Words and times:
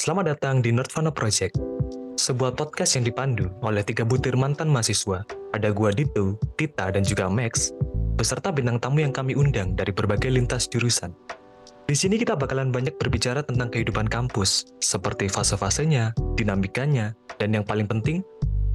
Selamat 0.00 0.32
datang 0.32 0.64
di 0.64 0.72
Nerdvana 0.72 1.12
Project, 1.12 1.60
sebuah 2.16 2.56
podcast 2.56 2.96
yang 2.96 3.04
dipandu 3.04 3.52
oleh 3.60 3.84
tiga 3.84 4.00
butir 4.00 4.32
mantan 4.32 4.72
mahasiswa. 4.72 5.20
Ada 5.52 5.76
gua 5.76 5.92
Dito, 5.92 6.40
Tita, 6.56 6.88
dan 6.88 7.04
juga 7.04 7.28
Max, 7.28 7.76
beserta 8.16 8.48
bintang 8.48 8.80
tamu 8.80 9.04
yang 9.04 9.12
kami 9.12 9.36
undang 9.36 9.76
dari 9.76 9.92
berbagai 9.92 10.32
lintas 10.32 10.72
jurusan. 10.72 11.12
Di 11.84 11.92
sini 11.92 12.16
kita 12.16 12.32
bakalan 12.32 12.72
banyak 12.72 12.96
berbicara 12.96 13.44
tentang 13.44 13.68
kehidupan 13.68 14.08
kampus, 14.08 14.72
seperti 14.80 15.28
fase-fasenya, 15.28 16.16
dinamikanya, 16.32 17.12
dan 17.36 17.52
yang 17.52 17.68
paling 17.68 17.84
penting, 17.84 18.24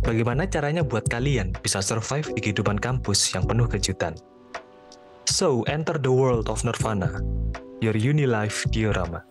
bagaimana 0.06 0.46
caranya 0.46 0.86
buat 0.86 1.10
kalian 1.10 1.58
bisa 1.66 1.82
survive 1.82 2.30
di 2.38 2.40
kehidupan 2.46 2.78
kampus 2.78 3.34
yang 3.34 3.50
penuh 3.50 3.66
kejutan. 3.66 4.14
So, 5.26 5.66
enter 5.66 5.98
the 5.98 6.14
world 6.14 6.54
of 6.54 6.62
Nirvana, 6.62 7.18
your 7.82 7.98
uni 7.98 8.30
life 8.30 8.62
diorama. 8.70 9.26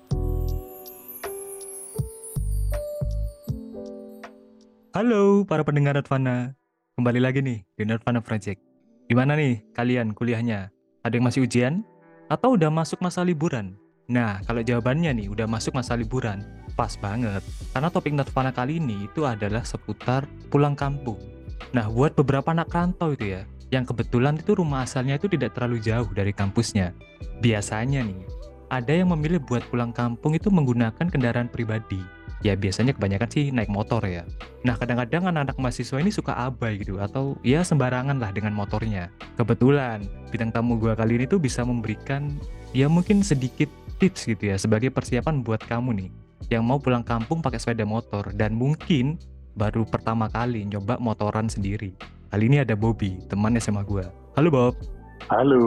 Halo 4.94 5.42
para 5.42 5.66
pendengar 5.66 5.98
Nirvana, 5.98 6.54
kembali 6.94 7.18
lagi 7.18 7.42
nih 7.42 7.66
di 7.74 7.82
Nirvana 7.82 8.22
Project. 8.22 8.62
Gimana 9.10 9.34
nih 9.34 9.66
kalian 9.74 10.14
kuliahnya? 10.14 10.70
Ada 11.02 11.18
yang 11.18 11.26
masih 11.26 11.42
ujian? 11.50 11.82
Atau 12.30 12.54
udah 12.54 12.70
masuk 12.70 13.02
masa 13.02 13.26
liburan? 13.26 13.74
Nah, 14.06 14.38
kalau 14.46 14.62
jawabannya 14.62 15.10
nih 15.18 15.26
udah 15.26 15.50
masuk 15.50 15.74
masa 15.74 15.98
liburan, 15.98 16.46
pas 16.78 16.94
banget. 16.94 17.42
Karena 17.74 17.90
topik 17.90 18.14
Nirvana 18.14 18.54
kali 18.54 18.78
ini 18.78 19.10
itu 19.10 19.26
adalah 19.26 19.66
seputar 19.66 20.30
pulang 20.46 20.78
kampung. 20.78 21.18
Nah, 21.74 21.90
buat 21.90 22.14
beberapa 22.14 22.54
anak 22.54 22.70
rantau 22.70 23.18
itu 23.18 23.34
ya, 23.34 23.42
yang 23.74 23.82
kebetulan 23.82 24.38
itu 24.38 24.54
rumah 24.54 24.86
asalnya 24.86 25.18
itu 25.18 25.26
tidak 25.26 25.58
terlalu 25.58 25.82
jauh 25.82 26.06
dari 26.14 26.30
kampusnya. 26.30 26.94
Biasanya 27.42 28.06
nih, 28.06 28.22
ada 28.70 28.94
yang 28.94 29.10
memilih 29.10 29.42
buat 29.42 29.66
pulang 29.74 29.90
kampung 29.90 30.38
itu 30.38 30.54
menggunakan 30.54 31.10
kendaraan 31.10 31.50
pribadi 31.50 31.98
ya 32.44 32.52
biasanya 32.52 32.92
kebanyakan 32.92 33.28
sih 33.32 33.48
naik 33.48 33.72
motor 33.72 34.04
ya. 34.04 34.22
Nah 34.68 34.76
kadang-kadang 34.76 35.32
anak-anak 35.32 35.56
mahasiswa 35.56 35.96
ini 35.96 36.12
suka 36.12 36.36
abai 36.36 36.76
gitu 36.76 37.00
atau 37.00 37.40
ya 37.40 37.64
sembarangan 37.64 38.20
lah 38.20 38.30
dengan 38.30 38.52
motornya. 38.52 39.08
Kebetulan 39.40 40.04
bintang 40.28 40.52
tamu 40.52 40.76
gua 40.76 40.92
kali 40.92 41.16
ini 41.16 41.24
tuh 41.24 41.40
bisa 41.40 41.64
memberikan 41.64 42.28
ya 42.76 42.86
mungkin 42.86 43.24
sedikit 43.24 43.72
tips 43.96 44.28
gitu 44.28 44.52
ya 44.52 44.60
sebagai 44.60 44.92
persiapan 44.92 45.40
buat 45.40 45.64
kamu 45.64 46.04
nih 46.04 46.10
yang 46.52 46.68
mau 46.68 46.76
pulang 46.76 47.00
kampung 47.00 47.40
pakai 47.40 47.56
sepeda 47.56 47.88
motor 47.88 48.28
dan 48.36 48.52
mungkin 48.52 49.16
baru 49.56 49.88
pertama 49.88 50.28
kali 50.28 50.68
nyoba 50.68 51.00
motoran 51.00 51.48
sendiri. 51.48 51.96
Kali 52.28 52.50
ini 52.50 52.60
ada 52.60 52.76
Bobby, 52.76 53.24
teman 53.32 53.56
SMA 53.56 53.80
gua. 53.86 54.12
Halo 54.36 54.50
Bob. 54.52 54.74
Halo. 55.30 55.64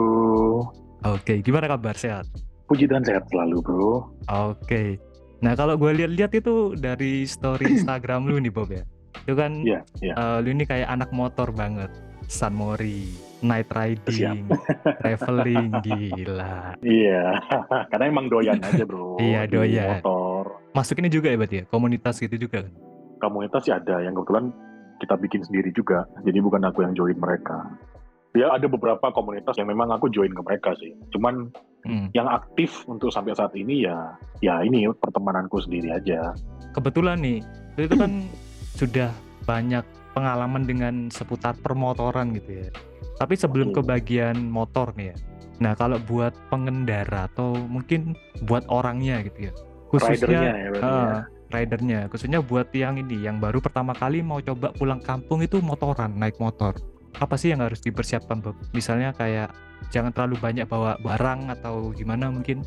Oke, 1.02 1.40
gimana 1.40 1.66
kabar? 1.66 1.96
Sehat? 1.96 2.28
Puji 2.68 2.84
Tuhan 2.84 3.00
sehat 3.00 3.24
selalu, 3.32 3.64
bro. 3.64 4.12
Oke. 4.28 5.00
Nah 5.38 5.52
kalau 5.54 5.78
gue 5.78 5.90
lihat-lihat 6.02 6.32
itu 6.34 6.74
dari 6.74 7.22
story 7.22 7.78
Instagram 7.78 8.26
lu 8.26 8.42
nih 8.42 8.50
Bob 8.50 8.70
ya, 8.70 8.82
itu 9.22 9.34
kan 9.38 9.62
Iya, 9.62 9.80
iya. 10.02 10.14
eh, 10.18 10.38
lu 10.42 10.48
ini 10.50 10.64
kayak 10.66 10.88
anak 10.90 11.10
motor 11.14 11.54
banget, 11.54 11.90
San 12.26 12.58
Mori, 12.58 13.06
night 13.40 13.70
riding, 13.70 14.50
traveling, 14.98 15.70
gila. 15.86 16.74
Iya, 16.82 17.38
karena 17.94 18.04
emang 18.10 18.26
doyan 18.26 18.58
aja, 18.58 18.82
bro. 18.82 19.14
Iya, 19.22 19.46
doyan. 19.46 20.02
Motor. 20.02 20.58
Masuk 20.74 20.98
ini 20.98 21.08
juga 21.08 21.30
ya 21.30 21.36
berarti 21.38 21.56
ya, 21.62 21.64
komunitas 21.70 22.18
gitu 22.18 22.34
juga 22.34 22.66
kan? 22.66 22.72
Komunitas 23.18 23.62
sih 23.66 23.74
ada 23.74 23.98
yang 24.02 24.14
kebetulan 24.14 24.50
kita 24.98 25.14
bikin 25.18 25.42
sendiri 25.42 25.70
juga. 25.70 26.06
Jadi 26.22 26.38
bukan 26.38 26.62
aku 26.66 26.82
yang 26.82 26.94
join 26.94 27.18
mereka. 27.18 27.66
Ya 28.36 28.52
ada 28.52 28.68
beberapa 28.68 29.08
komunitas 29.12 29.56
yang 29.56 29.72
memang 29.72 29.88
aku 29.88 30.12
join 30.12 30.30
ke 30.32 30.42
mereka 30.44 30.76
sih. 30.76 30.92
Cuman 31.14 31.48
Hmm. 31.86 32.10
yang 32.10 32.26
aktif 32.26 32.82
untuk 32.90 33.08
sampai 33.14 33.38
saat 33.38 33.54
ini 33.54 33.86
ya 33.86 34.18
ya 34.42 34.60
ini 34.66 34.90
pertemananku 34.98 35.62
sendiri 35.62 35.94
aja. 35.94 36.34
Kebetulan 36.74 37.22
nih, 37.22 37.38
itu 37.78 37.94
kan 37.94 38.26
sudah 38.74 39.14
banyak 39.46 39.86
pengalaman 40.12 40.66
dengan 40.66 40.94
seputar 41.08 41.54
permotoran 41.62 42.34
gitu 42.34 42.66
ya. 42.66 42.68
Tapi 43.22 43.38
sebelum 43.38 43.70
ke 43.70 43.80
bagian 43.80 44.50
motor 44.50 44.90
nih 44.98 45.14
ya. 45.14 45.16
Nah 45.62 45.72
kalau 45.78 46.02
buat 46.02 46.34
pengendara 46.50 47.30
atau 47.30 47.54
mungkin 47.54 48.18
buat 48.46 48.66
orangnya 48.66 49.22
gitu 49.26 49.48
ya. 49.48 49.52
Ridernya 49.54 49.88
Khususnya 49.88 50.40
ya 50.42 50.68
berarti 50.68 50.98
ya. 50.98 51.06
Ah, 51.08 51.20
ridernya, 51.48 52.00
khususnya 52.12 52.40
buat 52.44 52.68
yang 52.76 53.00
ini, 53.00 53.24
yang 53.24 53.40
baru 53.40 53.62
pertama 53.62 53.96
kali 53.96 54.20
mau 54.20 54.42
coba 54.42 54.74
pulang 54.76 55.00
kampung 55.00 55.40
itu 55.40 55.62
motoran, 55.64 56.12
naik 56.12 56.36
motor. 56.36 56.76
Apa 57.16 57.34
sih 57.34 57.50
yang 57.50 57.64
harus 57.64 57.80
dipersiapkan, 57.80 58.44
Bob? 58.44 58.54
Misalnya 58.70 59.16
kayak 59.16 59.50
jangan 59.88 60.12
terlalu 60.12 60.36
banyak 60.38 60.68
bawa 60.68 61.00
barang 61.00 61.48
atau 61.58 61.90
gimana 61.92 62.28
mungkin? 62.28 62.60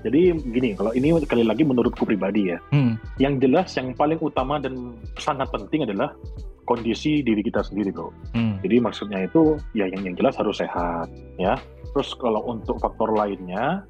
Jadi 0.00 0.32
gini, 0.32 0.72
kalau 0.72 0.96
ini 0.96 1.12
sekali 1.20 1.44
lagi 1.44 1.60
menurutku 1.60 2.08
pribadi 2.08 2.48
ya. 2.54 2.58
Hmm, 2.72 2.96
Yang 3.20 3.34
jelas 3.44 3.68
yang 3.76 3.92
paling 3.92 4.16
utama 4.16 4.56
dan 4.56 4.96
sangat 5.20 5.52
penting 5.52 5.84
adalah 5.84 6.16
kondisi 6.64 7.20
diri 7.20 7.44
kita 7.44 7.60
sendiri, 7.60 7.92
bro. 7.92 8.08
hmm, 8.32 8.64
Jadi 8.64 8.76
maksudnya 8.80 9.28
itu 9.28 9.60
ya 9.76 9.84
yang 9.92 10.06
yang 10.08 10.16
jelas 10.16 10.40
harus 10.40 10.56
sehat 10.56 11.10
ya. 11.36 11.58
Terus 11.92 12.16
kalau 12.16 12.40
untuk 12.48 12.80
faktor 12.80 13.12
lainnya 13.12 13.84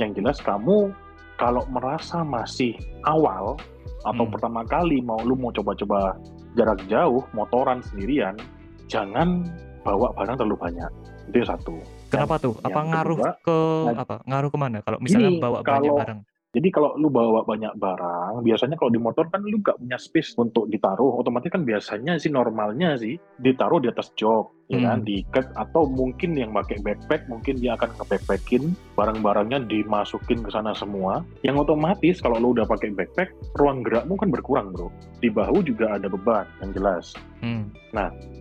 yang 0.00 0.10
jelas 0.16 0.40
kamu 0.40 0.90
kalau 1.36 1.62
merasa 1.70 2.24
masih 2.24 2.74
awal 3.04 3.54
atau 4.02 4.24
Hmm. 4.26 4.32
pertama 4.34 4.66
kali 4.66 4.98
mau 4.98 5.20
lu 5.22 5.38
mau 5.38 5.54
coba-coba 5.54 6.18
jarak 6.58 6.82
jauh 6.90 7.22
motoran 7.30 7.78
sendirian, 7.86 8.34
jangan 8.86 9.46
bawa 9.82 10.14
barang 10.14 10.36
terlalu 10.38 10.56
banyak. 10.58 10.90
Itu 11.30 11.36
yang 11.42 11.50
satu. 11.54 11.74
Kenapa 12.10 12.34
tuh? 12.36 12.54
Apa 12.60 12.78
yang 12.82 12.88
ngaruh 12.92 13.18
kedua, 13.18 13.32
ke 13.40 13.58
nah, 13.88 14.02
apa? 14.04 14.16
Ngaruh 14.28 14.50
ke 14.52 14.58
mana? 14.58 14.78
Kalau 14.84 14.98
misalnya 15.00 15.30
Gini, 15.32 15.42
bawa 15.42 15.58
banyak 15.62 15.90
kalau 15.90 15.98
barang. 15.98 16.18
Jadi 16.52 16.68
kalau 16.68 16.92
lu 17.00 17.08
bawa 17.08 17.48
banyak 17.48 17.80
barang, 17.80 18.44
biasanya 18.44 18.76
kalau 18.76 18.92
di 18.92 19.00
motor 19.00 19.24
kan 19.32 19.40
lu 19.40 19.56
nggak 19.64 19.80
punya 19.80 19.96
space 19.96 20.36
untuk 20.36 20.68
ditaruh. 20.68 21.16
Otomatis 21.16 21.48
kan 21.48 21.64
biasanya 21.64 22.20
sih 22.20 22.28
normalnya 22.28 22.92
sih 23.00 23.16
ditaruh 23.40 23.80
di 23.80 23.88
atas 23.88 24.12
jok, 24.20 24.52
ya 24.68 24.84
kan, 24.84 25.00
Hmm. 25.00 25.08
diikat 25.08 25.48
atau 25.56 25.88
mungkin 25.88 26.36
yang 26.36 26.52
pakai 26.52 26.84
backpack 26.84 27.24
mungkin 27.32 27.56
dia 27.56 27.72
akan 27.80 27.96
nge-backpackin 27.96 28.76
barang-barangnya 29.00 29.64
dimasukin 29.64 30.44
ke 30.44 30.52
sana 30.52 30.76
semua. 30.76 31.24
Yang 31.40 31.64
otomatis 31.64 32.20
kalau 32.20 32.36
lu 32.36 32.52
udah 32.52 32.68
pakai 32.68 32.92
backpack, 32.92 33.32
ruang 33.56 33.80
gerakmu 33.80 34.20
kan 34.20 34.28
berkurang, 34.28 34.76
Bro. 34.76 34.92
Di 35.24 35.32
bahu 35.32 35.64
juga 35.64 35.96
ada 35.96 36.04
beban 36.12 36.44
yang 36.60 36.76
jelas. 36.76 37.16
Hmm, 37.40 37.72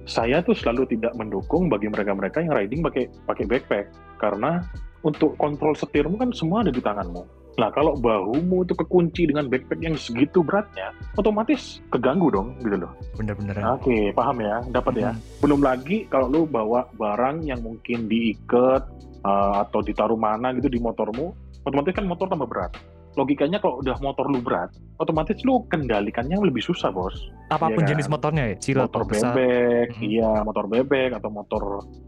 Saya 0.03 0.43
tuh 0.43 0.51
selalu 0.51 0.83
tidak 0.91 1.15
mendukung 1.15 1.71
bagi 1.71 1.87
mereka-mereka 1.87 2.43
yang 2.43 2.59
riding 2.59 2.83
pakai 2.83 3.07
pakai 3.23 3.47
backpack 3.47 3.85
karena 4.19 4.59
untuk 5.01 5.39
kontrol 5.39 5.71
setirmu 5.73 6.19
kan 6.19 6.35
semua 6.35 6.67
ada 6.67 6.75
di 6.75 6.83
tanganmu. 6.83 7.40
Nah, 7.51 7.67
kalau 7.69 7.99
bahumu 7.99 8.63
itu 8.63 8.73
kekunci 8.73 9.27
dengan 9.27 9.45
backpack 9.45 9.79
yang 9.79 9.93
segitu 9.93 10.39
beratnya, 10.39 10.95
otomatis 11.13 11.83
keganggu 11.91 12.31
dong, 12.31 12.55
gitu 12.59 12.79
loh. 12.79 12.91
bener-bener. 13.19 13.59
Oke, 13.75 14.15
paham 14.15 14.39
ya, 14.39 14.63
dapat 14.71 14.93
ya. 14.97 15.11
Hmm, 15.11 15.21
Belum 15.43 15.59
lagi 15.59 16.07
kalau 16.07 16.31
lu 16.31 16.41
bawa 16.45 16.87
barang 16.95 17.43
yang 17.43 17.59
mungkin 17.59 18.07
diikat 18.07 18.87
uh, 19.21 19.53
atau 19.61 19.83
ditaruh 19.83 20.15
mana 20.15 20.55
gitu 20.55 20.71
di 20.71 20.79
motormu, 20.79 21.35
otomatis 21.61 21.91
kan 21.91 22.07
motor 22.07 22.25
tambah 22.25 22.47
berat. 22.47 22.71
Logikanya 23.11 23.59
kalau 23.59 23.83
udah 23.83 23.99
motor 23.99 24.31
lu 24.31 24.39
berat, 24.39 24.71
otomatis 24.95 25.35
lu 25.43 25.67
kendalikannya 25.67 26.39
lebih 26.39 26.63
susah, 26.63 26.95
bos 26.95 27.11
Apa 27.51 27.67
pun 27.67 27.83
Iya 27.83 27.91
jenis 27.91 28.07
kan? 28.07 28.13
motornya 28.15 28.43
ya, 28.47 28.55
kecil 28.55 28.75
atau 28.79 28.87
motor 28.87 29.03
besar. 29.11 29.33
bebek, 29.35 29.87
Mhm. 29.91 30.03
iya 30.07 30.31
motor 30.41 30.65
bebek 30.71 31.11
atau 31.11 31.27
motor 31.27 31.63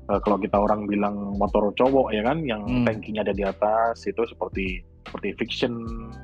eh, 0.07 0.19
kalau 0.23 0.39
kita 0.39 0.55
orang 0.55 0.87
bilang 0.87 1.35
motor 1.35 1.75
cowok 1.75 2.15
ya 2.15 2.23
kan, 2.23 2.39
yang 2.47 2.63
Hmm. 2.63 2.87
tankinya 2.87 3.19
ada 3.19 3.35
di 3.35 3.43
atas 3.43 3.99
itu 4.07 4.23
seperti 4.23 4.79
seperti 5.03 5.29
fiction, 5.35 5.73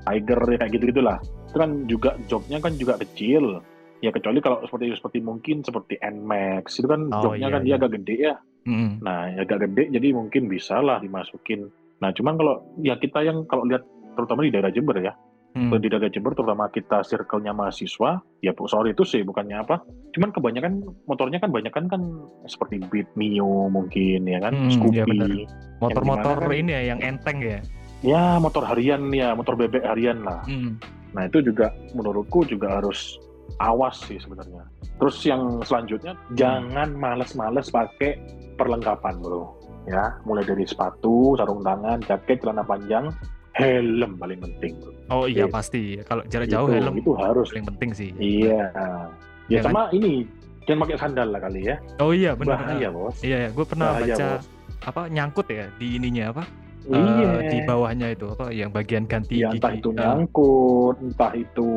tiger 0.04 0.40
ya 0.48 0.58
kayak 0.58 0.72
gitu 0.74 0.84
gitulah. 0.90 1.18
Itu 1.46 1.58
kan 1.58 1.72
juga 1.86 2.10
joknya 2.26 2.58
kan 2.60 2.74
juga 2.76 2.96
kecil. 2.98 3.60
Ya 4.00 4.10
kecuali 4.10 4.40
kalau 4.40 4.64
seperti 4.64 4.96
seperti 4.96 5.20
mungkin 5.20 5.60
seperti 5.60 6.00
Nmax 6.00 6.80
itu 6.80 6.88
kan 6.88 7.12
Oh, 7.12 7.22
joknya 7.22 7.48
iya, 7.48 7.54
kan 7.54 7.62
dia 7.62 7.70
iya. 7.70 7.78
agak 7.78 7.92
gede 7.96 8.16
ya. 8.18 8.36
Hmm, 8.62 8.92
Nah 9.00 9.20
agak 9.36 9.60
gede 9.62 9.92
jadi 9.92 10.08
mungkin 10.12 10.48
bisa 10.48 10.80
lah 10.80 10.98
dimasukin. 10.98 11.68
Nah 12.00 12.10
cuman 12.10 12.34
kalau 12.34 12.56
ya 12.80 12.96
kita 12.96 13.20
yang 13.22 13.44
kalau 13.44 13.64
lihat 13.64 13.84
terutama 14.16 14.44
di 14.44 14.52
daerah 14.52 14.68
Jember 14.70 14.96
ya, 14.98 15.12
hmm. 15.54 15.72
di 15.76 15.88
daerah 15.88 16.08
Jember 16.08 16.32
terutama 16.32 16.68
kita 16.68 17.04
circle-nya 17.04 17.52
mahasiswa 17.52 18.20
ya 18.40 18.52
bu- 18.52 18.68
sorry 18.68 18.92
itu 18.92 19.04
sih 19.04 19.20
bukannya 19.22 19.56
apa 19.58 19.84
cuman 20.10 20.30
kebanyakan 20.30 20.74
motornya 21.06 21.38
kan 21.38 21.52
banyak 21.52 21.72
kan 21.72 21.88
kan 21.88 22.02
seperti 22.46 22.80
Beat 22.86 23.08
Mio 23.16 23.68
mungkin 23.68 24.24
ya 24.24 24.40
kan 24.40 24.56
Hmm, 24.56 24.72
Scoopy 24.72 24.96
iya 24.96 25.04
benar. 25.06 25.28
Motor-motor 25.80 26.38
kan- 26.42 26.52
ini 26.54 26.72
ya 26.72 26.82
yang 26.90 27.00
enteng 27.02 27.40
ya. 27.40 27.60
Ya 28.02 28.38
motor 28.38 28.64
harian 28.64 29.08
ya 29.10 29.34
motor 29.34 29.54
bebek 29.54 29.84
harian 29.84 30.22
lah 30.22 30.42
Hmm, 30.46 30.80
nah 31.12 31.26
itu 31.26 31.42
juga 31.42 31.68
menurutku 31.92 32.44
juga 32.44 32.80
harus 32.80 33.20
awas 33.58 34.00
sih 34.04 34.18
sebenarnya 34.18 34.64
terus 34.96 35.20
yang 35.22 35.60
selanjutnya 35.62 36.14
jangan 36.34 36.94
males-males 36.94 37.68
pakai 37.68 38.20
perlengkapan 38.56 39.18
bro 39.18 39.52
ya 39.86 40.16
mulai 40.22 40.44
dari 40.44 40.64
sepatu 40.64 41.34
sarung 41.34 41.60
tangan 41.60 42.00
jaket 42.04 42.40
celana 42.40 42.62
panjang 42.62 43.10
helm 43.54 44.16
paling 44.16 44.40
penting 44.40 44.78
bro. 44.78 44.92
Oh 45.10 45.26
iya 45.26 45.44
Iya. 45.44 45.46
pasti. 45.50 45.98
Kalau 46.06 46.22
jarak 46.24 46.48
jauh 46.48 46.70
itu, 46.70 46.76
helm 46.78 46.96
itu 46.96 47.12
harus 47.18 47.50
paling 47.50 47.66
penting 47.66 47.90
sih. 47.92 48.10
Iya. 48.16 48.70
Ya 48.72 48.88
Ya 49.50 49.60
kan? 49.66 49.74
sama 49.74 49.82
ini 49.90 50.24
jangan 50.64 50.86
pakai 50.86 50.96
sandal 50.96 51.28
lah 51.34 51.42
kali 51.42 51.66
ya. 51.66 51.76
Oh 51.98 52.14
iya 52.14 52.38
benar. 52.38 52.62
Bahaya 52.62 52.88
bos. 52.88 53.18
Iya, 53.20 53.50
gue 53.50 53.66
pernah 53.66 53.98
Bahaya 53.98 54.14
baca 54.14 54.28
bos. 54.38 54.46
apa 54.80 55.02
nyangkut 55.10 55.48
ya 55.50 55.66
di 55.76 55.98
ininya 55.98 56.30
apa 56.30 56.44
eh, 56.92 57.42
di 57.46 57.58
Iya. 57.58 57.66
bawahnya 57.66 58.08
itu 58.12 58.26
apa 58.30 58.46
yang 58.50 58.70
bagian 58.70 59.06
ganti 59.06 59.38
Ya 59.38 59.50
entah 59.50 59.72
gigi. 59.72 59.80
itu 59.80 59.90
Eh, 59.90 59.96
nyangkut, 59.96 60.96
entah 61.00 61.32
itu 61.34 61.70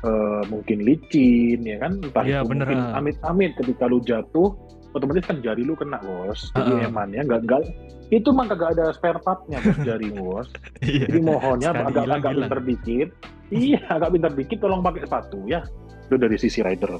eh, 0.00 0.42
mungkin 0.46 0.78
licin, 0.80 1.60
ya 1.60 1.76
kan? 1.78 1.92
Entah 2.00 2.22
Iya, 2.22 2.40
itu 2.40 2.48
bener, 2.48 2.66
mungkin 2.66 2.80
ah. 2.82 2.96
amit-amit 2.96 3.52
ketika 3.54 3.84
lu 3.84 4.00
jatuh, 4.00 4.56
otomatis 4.90 5.22
kan 5.22 5.38
jari 5.38 5.60
lu 5.60 5.74
kena 5.74 6.00
bos. 6.00 6.48
Jadi 6.50 6.72
Heeh. 6.74 6.88
eman 6.88 7.08
ya, 7.10 7.22
nggak 7.22 7.40
nggak 7.44 7.62
itu 8.10 8.26
mah 8.28 8.42
kagak 8.44 8.74
ada 8.74 8.90
spare 8.90 9.20
partnya 9.20 9.60
bos 9.60 9.78
jarimu 9.80 10.22
bos. 10.26 10.48
iya. 10.82 11.04
Jadi 11.04 11.20
mohonnya 11.20 11.70
Sekali 11.70 11.84
agak 11.86 12.02
hilang, 12.02 12.18
agak 12.18 12.32
hilang. 12.32 12.42
pinter 12.42 12.60
dikit. 12.64 13.08
Iya, 13.50 13.80
agak 13.88 14.10
pinter 14.10 14.32
dikit 14.32 14.58
tolong 14.58 14.80
pakai 14.80 15.00
sepatu 15.04 15.38
ya. 15.44 15.60
Itu 16.04 16.16
dari 16.16 16.36
sisi 16.36 16.58
rider. 16.58 16.90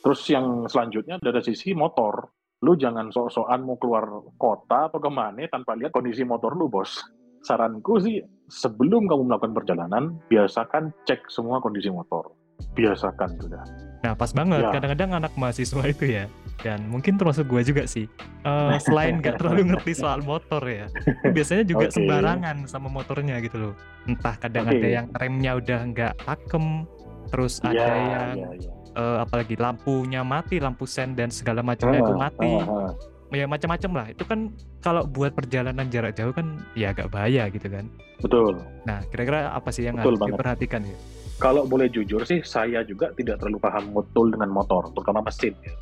Terus 0.00 0.20
yang 0.28 0.46
selanjutnya 0.64 1.16
dari 1.16 1.40
sisi 1.40 1.72
motor. 1.72 2.28
Lu 2.60 2.76
jangan 2.76 3.08
sok-sokan 3.08 3.64
mau 3.64 3.80
keluar 3.80 4.04
kota 4.36 4.92
atau 4.92 5.00
ke 5.00 5.08
mana 5.08 5.48
tanpa 5.48 5.72
lihat 5.80 5.96
kondisi 5.96 6.28
motor 6.28 6.52
lu, 6.52 6.68
bos. 6.68 7.00
Saranku 7.40 7.96
sih, 8.04 8.20
sebelum 8.52 9.08
kamu 9.08 9.32
melakukan 9.32 9.56
perjalanan, 9.56 10.20
biasakan 10.28 10.92
cek 11.08 11.24
semua 11.32 11.56
kondisi 11.64 11.88
motor. 11.88 12.36
Biasakan 12.76 13.40
sudah. 13.40 13.64
Nah, 14.04 14.12
pas 14.12 14.28
banget. 14.36 14.60
Ya. 14.60 14.76
Kadang-kadang 14.76 15.10
anak 15.24 15.32
mahasiswa 15.40 15.80
itu 15.88 16.04
ya, 16.04 16.28
dan 16.60 16.84
mungkin 16.92 17.16
termasuk 17.16 17.48
gua 17.48 17.64
juga 17.64 17.88
sih. 17.88 18.04
eh, 18.44 18.76
selain 18.84 19.24
nggak 19.24 19.40
terlalu 19.40 19.72
ngerti 19.72 19.96
soal 19.96 20.20
motor 20.20 20.60
ya, 20.68 20.84
biasanya 21.32 21.64
juga 21.64 21.88
Oke. 21.88 21.96
sembarangan 21.96 22.68
sama 22.68 22.92
motornya 22.92 23.40
gitu 23.40 23.56
loh. 23.56 23.74
Entah 24.04 24.36
kadang 24.36 24.68
ada 24.68 24.76
Oke. 24.76 24.92
yang 24.92 25.08
remnya 25.16 25.56
udah 25.56 25.80
nggak 25.96 26.12
pakem, 26.28 26.84
terus 27.32 27.64
ada 27.64 27.72
Iya, 27.72 27.88
yang 27.96 28.36
iya, 28.36 28.48
iya. 28.60 28.72
Eh, 28.92 29.18
apalagi 29.18 29.54
lampunya 29.54 30.20
mati, 30.20 30.56
lampu 30.56 30.84
sen 30.84 31.12
dan 31.12 31.28
segala 31.28 31.60
macamnya 31.60 32.00
itu 32.00 32.12
Ah, 32.12 32.20
mati. 32.20 32.50
ah, 32.52 32.66
ah. 32.86 32.92
Ya 33.30 33.46
macam-macam 33.46 33.90
lah. 33.94 34.06
Itu 34.10 34.24
kan 34.24 34.50
kalau 34.80 35.06
buat 35.06 35.30
perjalanan 35.32 35.86
jarak 35.86 36.14
jauh 36.14 36.30
kan 36.30 36.58
ya 36.74 36.90
agak 36.90 37.08
bahaya 37.08 37.46
gitu 37.46 37.66
kan. 37.66 37.86
Betul. 38.18 38.58
Nah, 38.82 39.06
kira-kira 39.06 39.50
apa 39.50 39.70
sih 39.70 39.86
yang 39.86 39.94
Betul 39.94 40.04
harus 40.08 40.20
banget. 40.20 40.32
diperhatikan 40.34 40.80
ya? 40.82 40.96
Kalau 41.38 41.62
boleh 41.64 41.86
jujur 41.86 42.20
sih, 42.22 42.42
saya 42.42 42.82
juga 42.82 43.14
tidak 43.14 43.38
terlalu 43.38 43.56
paham 43.58 43.94
betul 43.94 44.28
dengan 44.28 44.50
motor, 44.50 44.90
terutama 44.90 45.22
mesin. 45.22 45.54
ya. 45.62 45.72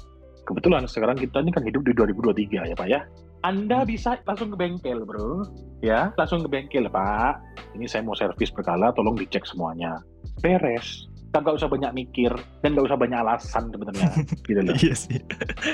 Kebetulan 0.45 0.85
sekarang 0.85 1.17
kita 1.17 1.41
ini 1.41 1.51
kan 1.51 1.61
hidup 1.63 1.83
di 1.83 1.93
2023 1.93 2.63
ya 2.63 2.75
Pak 2.75 2.87
ya. 2.87 3.01
Anda 3.41 3.81
Hmm. 3.81 3.89
bisa 3.89 4.21
langsung 4.23 4.51
ke 4.51 4.57
bengkel 4.57 5.03
bro, 5.03 5.45
ya 5.81 6.13
langsung 6.15 6.41
ke 6.41 6.49
bengkel 6.49 6.85
Pak. 6.87 7.33
Ini 7.75 7.87
saya 7.87 8.03
mau 8.03 8.13
servis 8.13 8.51
berkala, 8.51 8.93
tolong 8.93 9.15
dicek 9.15 9.45
semuanya. 9.45 9.99
Beres. 10.39 11.09
Nggak 11.29 11.55
usah 11.55 11.69
banyak 11.69 11.93
mikir 11.95 12.33
dan 12.61 12.69
nggak 12.73 12.87
usah 12.87 12.99
banyak 12.99 13.19
alasan 13.19 13.65
sebenarnya, 13.69 14.09
gitu 14.49 14.61
loh. 14.61 14.75
Iya 14.75 14.95
sih. 14.95 15.19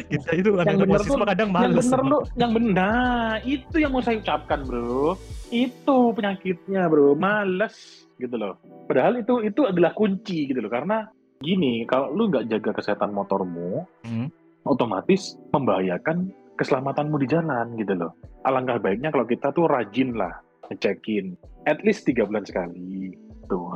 Kita 0.05 0.31
itu 0.35 0.49
Yang 0.53 0.79
bener 0.79 1.01
tuh- 1.01 1.19
kadang 1.25 1.39
yang 1.41 1.53
males. 1.53 1.87
bener 1.87 2.01
yang 2.35 2.51
bener, 2.53 2.73
nah, 2.75 3.35
itu 3.41 3.77
yang 3.77 3.91
mau 3.91 4.01
saya 4.01 4.19
ucapkan 4.19 4.61
bro. 4.61 5.17
Itu 5.49 6.13
penyakitnya 6.13 6.87
bro, 6.87 7.15
males 7.15 7.75
gitu 8.15 8.35
loh. 8.35 8.61
Padahal 8.85 9.17
itu 9.17 9.41
itu 9.43 9.61
adalah 9.63 9.91
kunci 9.91 10.47
gitu 10.47 10.59
loh, 10.59 10.69
karena 10.69 11.09
gini, 11.37 11.83
kalau 11.85 12.09
lu 12.09 12.29
nggak 12.29 12.47
jaga 12.47 12.71
kesehatan 12.73 13.11
motormu, 13.11 13.83
Hmm. 14.03 14.29
otomatis 14.63 15.35
membahayakan 15.51 16.29
keselamatanmu 16.55 17.17
di 17.19 17.27
jalan 17.27 17.75
gitu 17.75 17.95
loh. 17.95 18.13
Alangkah 18.43 18.79
baiknya 18.79 19.09
kalau 19.09 19.25
kita 19.25 19.51
tuh 19.51 19.67
rajin 19.67 20.13
lah 20.13 20.31
ngecekin, 20.65 21.35
at 21.65 21.81
least 21.81 22.05
tiga 22.05 22.25
bulan 22.25 22.43
sekali. 22.43 22.94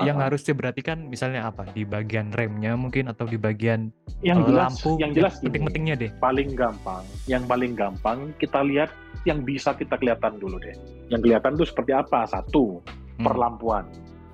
Yang 0.04 0.18
harus 0.18 0.42
diperhatikan 0.44 0.98
misalnya 1.06 1.48
apa? 1.48 1.66
Di 1.70 1.82
bagian 1.82 2.30
remnya 2.30 2.74
mungkin 2.74 3.08
atau 3.10 3.24
di 3.24 3.38
bagian 3.38 3.90
yang 4.20 4.42
eh, 4.42 4.46
jelas, 4.50 4.78
lampu. 4.78 4.90
yang 4.98 5.12
jelas 5.14 5.38
penting-pentingnya 5.38 5.94
deh. 5.98 6.10
paling 6.18 6.54
gampang, 6.54 7.02
yang 7.30 7.42
paling 7.46 7.72
gampang 7.74 8.30
kita 8.38 8.62
lihat 8.62 8.90
yang 9.26 9.42
bisa 9.42 9.74
kita 9.74 9.98
kelihatan 9.98 10.38
dulu 10.38 10.58
deh. 10.58 10.74
Yang 11.10 11.20
kelihatan 11.26 11.52
tuh 11.58 11.66
seperti 11.66 11.92
apa? 11.94 12.26
Satu, 12.26 12.78
Hmm. 13.18 13.26
perlampuan. 13.26 13.84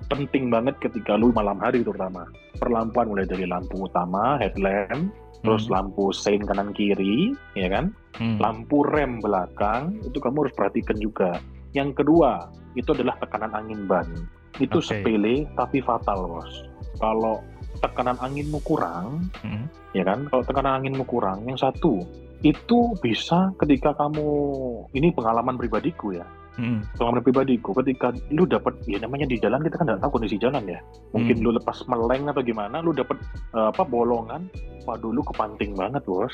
Penting 0.05 0.53
banget 0.53 0.77
ketika 0.77 1.17
lu 1.17 1.33
malam 1.33 1.57
hari 1.57 1.81
terutama. 1.81 2.29
Perlampuan 2.61 3.09
mulai 3.09 3.25
dari 3.25 3.49
lampu 3.49 3.89
utama, 3.89 4.37
headlamp, 4.37 5.09
terus 5.41 5.65
Hmm. 5.65 5.73
lampu 5.81 6.13
sein 6.13 6.45
kanan 6.45 6.69
kiri, 6.77 7.33
ya 7.57 7.67
kan? 7.73 7.89
Hmm. 8.21 8.37
Lampu 8.37 8.85
rem 8.85 9.17
belakang, 9.17 9.97
itu 10.05 10.21
kamu 10.21 10.45
harus 10.45 10.53
perhatikan 10.53 10.97
juga. 11.01 11.41
Yang 11.73 12.05
kedua, 12.05 12.47
itu 12.77 12.87
adalah 12.93 13.17
tekanan 13.19 13.51
angin 13.51 13.89
ban. 13.89 14.05
Itu 14.57 14.79
Oke. 14.79 14.87
sepele 14.87 15.45
tapi 15.53 15.79
fatal, 15.79 16.27
Bos. 16.27 16.51
Kalau 16.95 17.43
tekanan 17.79 18.15
anginmu 18.17 18.63
kurang, 18.63 19.27
Hmm. 19.43 19.67
ya 19.91 20.07
kan 20.07 20.31
kalau 20.31 20.43
tekanan 20.43 20.79
anginmu 20.79 21.03
kurang 21.03 21.43
yang 21.43 21.59
satu 21.59 21.99
itu 22.39 22.93
bisa 22.99 23.51
ketika 23.57 23.91
kamu 23.95 24.23
ini 24.93 25.11
pengalaman 25.11 25.57
pribadiku 25.57 26.13
ya 26.13 26.23
Hmm. 26.55 26.87
pengalaman 26.95 27.19
pribadiku 27.19 27.75
ketika 27.83 28.15
lu 28.31 28.47
dapat 28.47 28.79
ya 28.87 28.95
namanya 28.95 29.27
di 29.27 29.35
jalan 29.35 29.59
kita 29.59 29.75
kan 29.75 29.91
nggak 29.91 29.99
tahu 29.99 30.19
kondisi 30.19 30.39
jalan 30.39 30.63
ya 30.63 30.79
mungkin 31.11 31.35
Hmm. 31.35 31.43
lu 31.43 31.49
lepas 31.51 31.83
meleng 31.85 32.31
atau 32.31 32.39
gimana 32.39 32.79
lu 32.79 32.95
dapat 32.95 33.19
eh, 33.51 33.67
apa 33.75 33.83
bolongan 33.83 34.47
waduh 34.87 35.11
lu 35.11 35.19
kepanting 35.25 35.75
banget 35.75 35.99
bos 36.07 36.31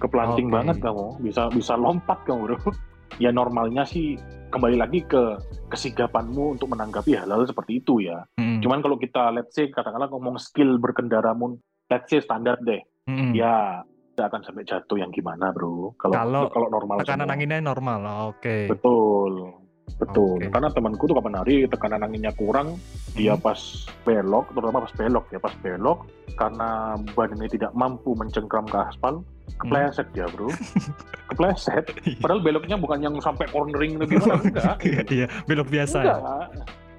kepelanting 0.00 0.48
Oke. 0.48 0.56
banget 0.56 0.76
kamu 0.80 1.20
bisa 1.20 1.52
bisa 1.52 1.76
lompat 1.76 2.16
kamu 2.24 2.48
bro 2.48 2.56
ya 3.16 3.30
normalnya 3.30 3.82
sih 3.82 4.16
kembali 4.48 4.76
lagi 4.76 5.00
ke 5.02 5.36
kesigapanmu 5.68 6.54
untuk 6.54 6.68
menanggapi 6.68 7.16
hal-hal 7.16 7.42
seperti 7.42 7.80
itu 7.80 8.00
ya 8.00 8.20
Hmm. 8.36 8.60
cuman 8.60 8.80
kalau 8.80 8.96
kita 8.96 9.32
let's 9.32 9.52
say 9.52 9.66
katakanlah 9.66 10.08
ngomong 10.08 10.36
skill 10.36 10.76
berkendaramu 10.76 11.56
let's 11.88 12.08
say 12.08 12.20
standar 12.20 12.56
deh 12.60 12.80
Hmm. 13.02 13.34
ya 13.34 13.82
tidak 14.12 14.28
akan 14.30 14.42
sampai 14.44 14.62
jatuh 14.62 14.94
yang 14.94 15.10
gimana 15.10 15.50
bro 15.50 15.96
kalau 15.96 16.14
Kalau 16.14 16.42
kalau 16.52 16.68
normal 16.68 17.00
Tekanan 17.00 17.24
semua. 17.24 17.34
anginnya 17.34 17.58
normal. 17.58 18.00
Oke. 18.28 18.68
betul 18.68 19.56
betul 19.98 20.38
Oke. 20.38 20.48
karena 20.48 20.68
temanku 20.68 21.04
tuh 21.04 21.16
kapan 21.16 21.36
hari 21.36 21.66
tekanan 21.66 22.04
anginnya 22.04 22.30
kurang 22.32 22.76
dia 23.12 23.34
Hmm. 23.34 23.42
pas 23.42 23.58
belok 24.04 24.52
terutama 24.52 24.84
pas 24.84 24.92
belok 24.94 25.24
ya 25.28 25.38
pas 25.38 25.54
belok 25.58 25.98
karena 26.36 26.94
ini 27.34 27.46
tidak 27.48 27.72
mampu 27.72 28.12
mencengkram 28.12 28.64
ke 28.64 28.78
aspal 28.78 29.24
kepleset 29.58 30.06
dia 30.10 30.26
bro 30.28 30.48
kepleset 31.30 31.84
padahal 32.18 32.40
beloknya 32.40 32.76
bukan 32.76 32.98
yang 33.00 33.14
sampai 33.18 33.46
cornering 33.48 33.96
atau 33.96 34.06
gimana 34.06 34.34
enggak 34.44 34.74
Iya, 34.82 35.00
Iya, 35.08 35.26
belok 35.44 35.68
biasa. 35.68 35.96
ya? 35.98 36.14
enggak 36.16 36.46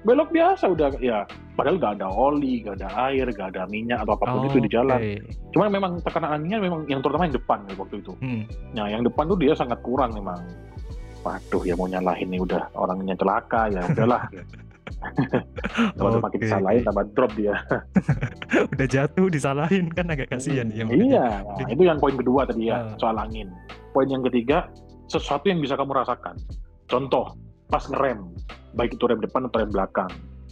belok 0.04 0.28
biasa 0.30 0.64
udah 0.68 0.88
ya 1.00 1.24
padahal 1.56 1.80
gak 1.80 1.96
ada 1.96 2.08
oli 2.08 2.60
gak 2.60 2.76
ada 2.76 3.08
air 3.08 3.24
gak 3.30 3.56
ada 3.56 3.64
minyak 3.64 4.04
atau 4.04 4.12
apa 4.12 4.24
pun 4.28 4.44
itu 4.44 4.60
di 4.60 4.68
jalan 4.68 5.00
Oke. 5.00 5.16
Cuman 5.56 5.68
memang 5.70 5.92
tekanan 6.02 6.30
anginnya 6.36 6.60
memang 6.60 6.84
yang 6.86 7.00
terutama 7.00 7.24
yang 7.24 7.36
depan 7.36 7.58
ya 7.64 7.74
waktu 7.78 7.96
itu. 8.02 8.12
Hmm. 8.18 8.42
Nah, 8.74 8.90
yang 8.90 9.00
depan 9.00 9.24
tuh 9.24 9.38
dia 9.38 9.54
sangat 9.54 9.78
kurang 9.80 10.10
memang. 10.12 10.34
Waduh, 11.22 11.62
ya 11.62 11.72
mau 11.72 11.86
nyalahin 11.86 12.26
nih 12.26 12.42
udah 12.42 12.74
orangnya 12.74 13.14
celaka 13.14 13.70
ya 13.70 13.80
udahlah. 13.86 14.26
Kalau 15.98 16.20
makin 16.20 16.38
Oke, 16.38 16.44
disalahin 16.44 16.82
tambah 16.84 17.04
drop 17.12 17.32
dia. 17.34 17.54
Udah 18.74 18.86
jatuh 18.88 19.26
disalahin 19.28 19.88
kan 19.90 20.06
agak 20.08 20.28
kasihan 20.30 20.68
ya. 20.70 20.84
makanya. 20.84 21.04
iya, 21.04 21.26
nah, 21.42 21.68
itu 21.68 21.82
yang 21.82 21.98
poin 21.98 22.14
kedua 22.14 22.44
tadi 22.44 22.68
ya 22.68 22.76
Ah. 22.80 22.96
soal 22.98 23.16
angin. 23.16 23.48
Poin 23.92 24.08
yang 24.08 24.22
ketiga 24.26 24.68
sesuatu 25.06 25.48
yang 25.48 25.60
bisa 25.60 25.74
kamu 25.74 25.94
rasakan. 25.94 26.36
Contoh 26.84 27.32
pas 27.66 27.84
ngerem, 27.88 28.28
baik 28.74 28.94
itu 28.94 29.04
rem 29.08 29.20
depan 29.20 29.48
atau 29.48 29.62
rem 29.62 29.70
belakang. 29.72 30.10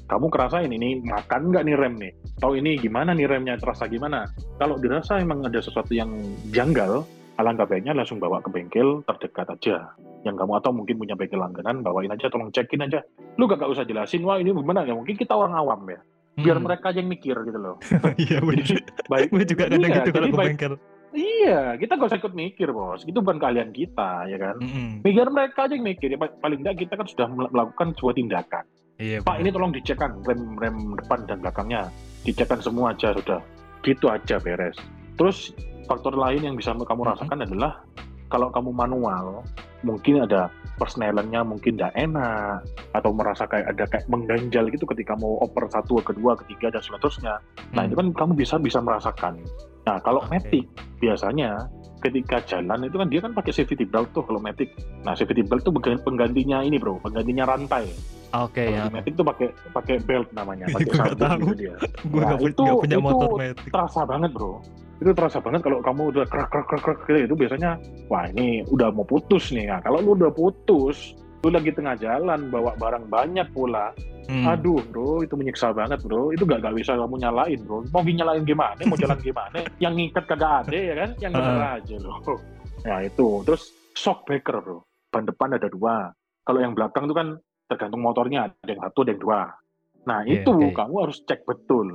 Kamu 0.08 0.28
kerasain 0.28 0.68
ini 0.68 1.00
makan 1.02 1.48
nggak 1.48 1.64
nih 1.64 1.76
rem 1.78 1.94
nih? 1.96 2.12
Tahu 2.36 2.58
ini 2.58 2.76
gimana 2.76 3.16
nih 3.16 3.24
remnya 3.24 3.56
terasa 3.56 3.86
gimana? 3.86 4.28
Kalau 4.58 4.76
dirasa 4.76 5.16
emang 5.16 5.40
ada 5.46 5.56
sesuatu 5.56 5.94
yang 5.94 6.10
janggal, 6.52 7.06
alangkah 7.38 7.64
baiknya 7.64 7.96
langsung 7.96 8.20
bawa 8.20 8.42
ke 8.44 8.50
bengkel 8.50 9.00
terdekat 9.06 9.48
aja. 9.48 9.76
Yang 10.22 10.36
kamu 10.38 10.52
atau 10.58 10.70
mungkin 10.70 10.94
punya 10.96 11.14
bengkel 11.14 11.38
langganan, 11.38 11.82
bawain 11.82 12.10
aja, 12.10 12.30
tolong 12.30 12.54
cekin 12.54 12.86
aja. 12.86 13.02
Lu 13.38 13.50
gak, 13.50 13.58
usah 13.62 13.82
jelasin, 13.82 14.22
wah 14.22 14.38
ini 14.38 14.54
gimana 14.54 14.86
ya? 14.86 14.94
Mungkin 14.94 15.14
kita 15.14 15.34
orang 15.34 15.54
awam 15.54 15.82
ya. 15.90 15.98
Biar 16.32 16.56
Hmm. 16.56 16.64
mereka 16.64 16.88
aja 16.88 17.02
yang 17.02 17.10
mikir 17.10 17.36
gitu 17.36 17.58
loh. 17.58 17.76
Iya, 18.22 18.38
bener. 18.40 18.80
Baik. 19.04 19.28
Gue 19.28 19.44
juga 19.44 19.62
kadang 19.68 19.82
Iya, 19.82 19.96
gitu 20.00 20.10
kalau 20.10 20.26
ke 20.26 20.36
baik- 20.38 20.48
bengkel. 20.54 20.74
Iya, 21.12 21.76
kita 21.76 21.92
gak 21.92 22.08
usah 22.08 22.20
ikut 22.22 22.32
mikir 22.32 22.68
bos. 22.72 23.04
Itu 23.04 23.20
bukan 23.20 23.36
kalian 23.36 23.68
kita, 23.68 24.24
ya 24.26 24.38
kan? 24.40 24.56
Mm-mm. 24.58 25.04
Biar 25.04 25.28
mereka 25.28 25.68
aja 25.68 25.76
yang 25.76 25.84
mikir. 25.84 26.08
Ya, 26.08 26.16
pa- 26.16 26.32
paling 26.40 26.64
enggak 26.64 26.80
kita 26.80 26.96
kan 26.96 27.04
sudah 27.04 27.26
mel- 27.28 27.52
melakukan 27.52 27.92
sebuah 27.92 28.14
tindakan. 28.16 28.64
Iya, 28.96 29.20
Pak, 29.20 29.28
bener. 29.28 29.42
ini 29.42 29.48
tolong 29.50 29.72
dicekkan 29.72 30.10
rem 30.22 30.56
rem 30.56 30.76
depan 30.96 31.20
dan 31.26 31.42
belakangnya. 31.42 31.82
Dicekkan 32.22 32.62
semua 32.62 32.94
aja 32.94 33.12
sudah. 33.12 33.42
Gitu 33.82 34.06
aja 34.06 34.38
beres. 34.38 34.78
Terus 35.18 35.52
faktor 35.84 36.14
lain 36.14 36.40
yang 36.40 36.56
bisa 36.56 36.72
kamu 36.72 37.02
rasakan 37.04 37.44
adalah 37.44 37.84
kalau 38.30 38.48
kamu 38.48 38.72
manual, 38.72 39.44
mungkin 39.82 40.22
ada 40.22 40.48
persnelannya 40.72 41.40
mungkin 41.44 41.76
tidak 41.76 41.92
enak 41.94 42.64
atau 42.90 43.10
merasa 43.12 43.44
kayak 43.44 43.70
ada 43.70 43.84
kayak 43.86 44.06
mengganjal 44.06 44.66
gitu 44.66 44.82
ketika 44.86 45.14
mau 45.14 45.38
oper 45.38 45.68
satu, 45.68 46.00
kedua, 46.00 46.34
ketiga 46.38 46.70
dan 46.70 46.82
seterusnya. 46.82 47.38
Nah, 47.70 47.82
Hmm. 47.82 47.86
itu 47.86 47.94
kan 47.94 48.06
kamu 48.12 48.32
bisa 48.34 48.56
bisa 48.56 48.78
merasakan. 48.78 49.38
Nah, 49.82 49.98
kalau 50.00 50.22
Oke. 50.22 50.30
Matic 50.32 50.64
biasanya 50.98 51.68
ketika 52.00 52.42
jalan 52.42 52.82
itu 52.82 52.96
kan 52.96 53.06
dia 53.06 53.20
kan 53.20 53.30
pakai 53.30 53.52
safety 53.52 53.84
belt 53.84 54.10
tuh 54.10 54.22
kalau 54.22 54.38
Matic. 54.38 54.74
Nah, 55.02 55.12
safety 55.12 55.42
belt 55.42 55.62
tuh 55.62 55.70
penggan- 55.72 56.02
penggantinya 56.02 56.58
ini, 56.60 56.74
Bro, 56.74 56.98
penggantinya 56.98 57.46
rantai. 57.46 57.86
Oke 58.32 58.64
Kalau 58.64 58.74
ya. 58.74 58.90
Matic 58.90 59.12
tuh 59.12 59.22
pakai 59.22 59.46
pakai 59.70 59.96
belt 60.00 60.28
namanya, 60.32 60.66
pakai 60.74 60.88
sabuk 60.90 61.20
gitu 61.44 61.54
dia. 61.60 61.74
Gue 62.02 62.18
Nah, 62.18 62.30
gak, 62.32 62.40
itu- 62.42 62.64
nggak 62.64 62.80
punya 62.80 62.96
itu 62.96 63.04
motor 63.04 63.30
metik. 63.36 63.70
Terasa 63.70 64.00
banget, 64.02 64.30
Bro. 64.32 64.52
Itu 65.00 65.10
terasa 65.16 65.38
banget 65.40 65.62
kalau 65.64 65.78
kamu 65.80 66.02
udah 66.14 66.24
krak 66.26 66.48
krak 66.50 66.66
krak 66.68 66.82
krak 66.82 66.98
gitu, 67.08 67.18
itu 67.30 67.34
biasanya 67.38 67.80
wah 68.10 68.26
ini 68.28 68.66
udah 68.68 68.92
mau 68.92 69.06
putus 69.06 69.54
nih. 69.54 69.70
Nah, 69.70 69.80
kalau 69.80 69.98
lu 70.02 70.18
udah 70.18 70.30
putus 70.34 71.14
lu 71.42 71.50
lagi 71.50 71.74
tengah 71.74 71.98
jalan 71.98 72.50
bawa 72.54 72.74
barang 72.78 73.10
banyak 73.10 73.50
pula 73.50 73.90
Hmm. 74.30 74.46
aduh 74.46 74.78
bro 74.86 75.26
itu 75.26 75.34
menyiksa 75.34 75.74
banget 75.74 75.98
bro. 76.06 76.30
Itu 76.30 76.46
gak, 76.46 76.62
gak 76.62 76.78
bisa 76.78 76.94
kamu 76.94 77.18
nyalain 77.18 77.58
bro. 77.66 77.82
Mau 77.90 78.06
nyalain 78.06 78.46
gimana? 78.46 78.78
Mau 78.86 78.94
jalan 78.94 79.18
gimana? 79.18 79.58
Yang 79.82 79.92
ngikat 79.98 80.24
kagak 80.30 80.52
ada 80.62 80.78
ya 80.78 80.94
kan? 80.94 81.10
Yang 81.18 81.32
bener 81.42 81.58
aja 81.82 81.96
loh 81.98 82.16
nah 82.82 82.98
itu. 83.02 83.28
Terus 83.46 83.62
shock 83.98 84.22
breaker 84.26 84.62
bro. 84.62 84.78
Ban 85.10 85.26
depan 85.26 85.58
ada 85.58 85.66
dua. 85.66 86.10
Kalau 86.46 86.58
yang 86.62 86.74
belakang 86.74 87.10
itu 87.10 87.14
kan 87.18 87.28
tergantung 87.66 88.02
motornya. 88.02 88.46
Ada 88.62 88.70
yang 88.70 88.82
satu 88.86 88.98
ada 89.02 89.10
yang 89.10 89.22
dua. 89.22 89.40
Nah 90.02 90.20
Iya, 90.26 90.32
itu 90.42 90.50
oke. 90.54 90.74
kamu 90.74 90.94
harus 91.02 91.18
cek 91.26 91.40
betul 91.46 91.86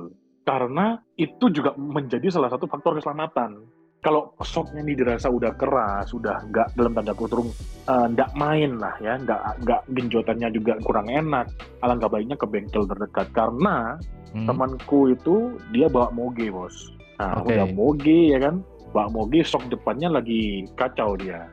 karena 0.48 0.96
itu 1.20 1.52
juga 1.52 1.76
menjadi 1.76 2.32
salah 2.32 2.48
satu 2.48 2.64
faktor 2.64 2.96
keselamatan 2.96 3.68
kalau 3.98 4.30
shocknya 4.46 4.86
ini 4.86 4.94
dirasa 4.94 5.26
udah 5.26 5.58
keras, 5.58 6.14
udah 6.14 6.46
nggak 6.48 6.78
dalam 6.78 6.94
tanda 6.94 7.12
kutip 7.18 7.50
eh, 7.90 8.06
nggak 8.14 8.30
main 8.38 8.78
lah 8.78 8.94
ya, 9.02 9.18
nggak 9.18 9.66
nggak 9.66 9.80
genjotannya 9.90 10.48
juga 10.54 10.78
kurang 10.86 11.10
enak. 11.10 11.50
Alangkah 11.82 12.06
baiknya 12.06 12.38
ke 12.38 12.46
bengkel 12.46 12.86
terdekat 12.86 13.26
karena 13.34 13.98
Hmm. 14.28 14.44
temanku 14.44 15.08
itu 15.08 15.56
dia 15.72 15.88
bawa 15.88 16.12
moge 16.12 16.52
bos. 16.52 16.92
Nah 17.16 17.40
Oke. 17.40 17.56
udah 17.56 17.66
moge 17.72 18.28
ya 18.28 18.38
kan, 18.38 18.60
bawa 18.92 19.08
moge 19.08 19.40
shock 19.40 19.64
depannya 19.72 20.20
lagi 20.20 20.68
kacau 20.76 21.16
dia. 21.16 21.48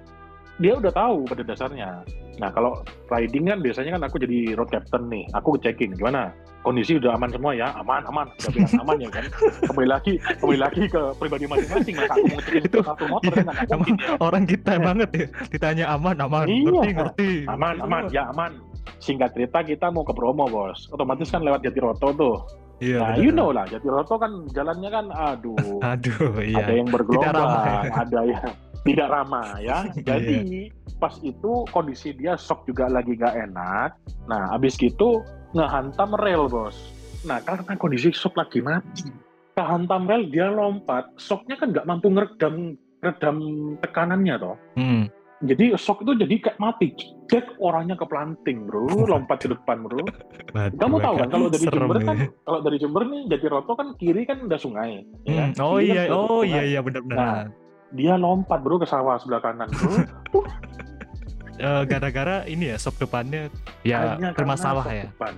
Dia 0.60 0.76
udah 0.76 0.92
tahu 0.92 1.24
pada 1.24 1.44
dasarnya. 1.48 2.04
Nah 2.36 2.52
kalau 2.52 2.84
riding 3.08 3.48
kan 3.48 3.64
biasanya 3.64 3.96
kan 3.96 4.04
aku 4.12 4.20
jadi 4.20 4.60
road 4.60 4.68
captain 4.76 5.08
nih, 5.08 5.24
aku 5.32 5.56
ngecekin 5.56 5.96
gimana 5.96 6.36
kondisi 6.66 6.98
udah 6.98 7.14
aman 7.14 7.30
semua 7.30 7.54
ya, 7.54 7.70
aman 7.78 8.02
aman, 8.10 8.26
udah 8.42 8.52
bilang 8.52 8.74
aman 8.82 8.98
ya 8.98 9.10
kan. 9.14 9.26
Kembali 9.70 9.88
lagi 9.88 10.14
kembali 10.42 10.60
lagi 10.60 10.82
ke 10.90 11.02
pribadi 11.22 11.46
masing-masing. 11.46 11.96
Masa 11.96 12.14
aku 12.18 12.26
mau 12.26 12.38
ngecekin 12.42 12.62
Itu- 12.66 12.82
satu 12.82 13.06
motor 13.06 13.34
iya, 13.38 13.44
kan 13.46 13.76
mungkin 13.78 13.96
ya. 14.02 14.10
Orang 14.18 14.44
kita 14.50 14.72
banget 14.82 15.10
ya, 15.14 15.26
ditanya 15.54 15.86
aman, 15.94 16.16
aman, 16.18 16.46
Iya. 16.50 16.66
ngerti, 16.66 16.90
ngerti. 16.98 17.32
Aman 17.46 17.76
aman 17.80 18.04
ya 18.10 18.24
aman. 18.34 18.52
Singkat 18.98 19.38
cerita 19.38 19.62
kita 19.62 19.94
mau 19.94 20.02
ke 20.02 20.14
Bromo 20.18 20.50
bos, 20.50 20.90
otomatis 20.90 21.30
kan 21.30 21.46
lewat 21.46 21.62
Jatiroto 21.62 22.10
tuh. 22.18 22.38
Iya, 22.84 23.00
nah 23.00 23.16
you 23.16 23.32
know 23.32 23.56
lah 23.56 23.64
Jatiroto 23.72 24.20
kan 24.20 24.32
jalannya 24.52 24.90
kan 24.92 25.06
aduh. 25.14 25.56
Aduh, 25.96 26.44
iya. 26.44 26.60
ada 26.66 26.74
yang 26.76 26.90
bergelombang, 26.92 27.32
ya. 27.32 27.92
ada 27.96 28.20
yang 28.28 28.44
tidak 28.86 29.08
ramah 29.10 29.58
ya. 29.58 29.90
Jadi 30.08 30.70
pas 30.96 31.18
itu 31.20 31.52
kondisi 31.68 32.14
dia 32.14 32.38
shock 32.38 32.64
juga 32.64 32.88
lagi 32.88 33.14
gak 33.14 33.36
enak. 33.44 33.90
Nah, 34.26 34.54
abis 34.54 34.78
gitu 34.78 35.26
ngehantam 35.52 36.14
rel 36.16 36.46
bos. 36.46 36.78
Nah, 37.24 37.42
karena 37.42 37.74
kondisi 37.76 38.14
shock 38.14 38.38
lagi 38.38 38.62
mati, 38.62 39.10
kehantam 39.54 40.06
rel 40.06 40.30
dia 40.30 40.48
lompat, 40.48 41.10
shocknya 41.18 41.58
kan 41.58 41.74
nggak 41.74 41.86
mampu 41.86 42.08
ngeredam 42.08 42.56
redam 43.02 43.38
tekanannya 43.82 44.36
toh. 44.38 44.58
Hmm. 44.76 45.10
Jadi 45.42 45.76
shock 45.76 46.02
itu 46.02 46.16
jadi 46.16 46.36
kayak 46.40 46.58
mati. 46.58 46.94
Cek 47.26 47.58
orangnya 47.58 47.94
keplanting 47.96 48.66
bro, 48.66 48.86
lompat 49.04 49.42
ke 49.42 49.52
depan 49.52 49.84
bro. 49.84 50.06
Waduh, 50.56 50.78
Kamu 50.78 50.96
tahu 51.02 51.16
kan 51.18 51.28
kalau 51.28 51.48
dari 51.50 51.66
Jember 51.66 51.98
ya. 51.98 52.06
kan, 52.06 52.18
kalau 52.46 52.60
dari 52.62 52.78
Jember 52.78 53.02
nih 53.04 53.22
Jatiroto 53.28 53.72
kan 53.74 53.88
kiri 53.98 54.24
kan 54.24 54.38
udah 54.42 54.56
sungai. 54.56 55.02
ya 55.24 55.34
Hmm. 55.34 55.36
kan? 55.36 55.50
Oh 55.60 55.76
Kiri 55.76 55.84
kan 55.84 55.92
iya, 55.92 56.02
sudah 56.06 56.16
oh 56.16 56.30
sungai. 56.40 56.48
iya 56.48 56.62
iya 56.64 56.80
benar-benar. 56.80 57.18
Nah, 57.20 57.42
dia 57.94 58.18
lompat 58.18 58.64
bro 58.66 58.82
ke 58.82 58.88
sawah 58.90 59.20
sebelah 59.22 59.42
kanan 59.44 59.70
bro. 59.76 60.02
Eh, 61.56 61.84
gara-gara 61.88 62.44
ini 62.50 62.76
ya 62.76 62.78
sop 62.82 63.00
depannya 63.00 63.48
ya 63.88 64.18
hanya 64.18 64.36
bermasalah 64.36 64.86
ya. 64.92 65.08
depan. 65.08 65.34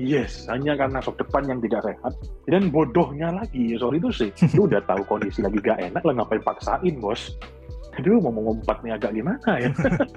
Yes, 0.00 0.48
hanya 0.48 0.80
karena 0.80 1.04
sok 1.04 1.20
depan 1.20 1.44
yang 1.44 1.60
tidak 1.60 1.84
sehat. 1.84 2.16
Dan 2.48 2.72
bodohnya 2.72 3.36
lagi, 3.36 3.76
sorry 3.76 4.00
itu 4.00 4.08
sih, 4.10 4.30
lu 4.56 4.64
udah 4.64 4.80
tahu 4.88 5.04
kondisi 5.04 5.44
lagi 5.44 5.60
gak 5.60 5.76
enak 5.76 6.00
lah 6.00 6.14
ngapain 6.16 6.40
paksain 6.40 6.96
bos. 6.96 7.36
Aduh, 8.00 8.16
mau 8.22 8.32
ngumpat 8.32 8.80
nih 8.80 8.96
agak 8.96 9.12
gimana 9.12 9.50
ya? 9.58 9.68